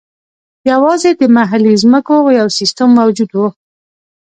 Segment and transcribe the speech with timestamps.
[0.71, 3.39] یوازې د محلي ځمکو یو سیستم موجود و.